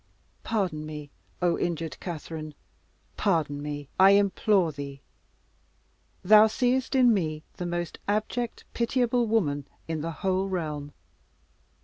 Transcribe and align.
Pardon 0.41 0.83
me, 0.83 1.11
O 1.43 1.59
injured 1.59 1.99
Catherine 1.99 2.55
pardon 3.17 3.61
me, 3.61 3.87
I 3.99 4.13
implore 4.13 4.71
thee! 4.71 5.03
Thou 6.23 6.47
seest 6.47 6.95
in 6.95 7.13
me 7.13 7.43
the 7.57 7.67
most 7.67 7.99
abject 8.07 8.63
pitiable 8.73 9.27
woman 9.27 9.67
in 9.87 10.01
the 10.01 10.09
whole 10.09 10.47
realm! 10.49 10.91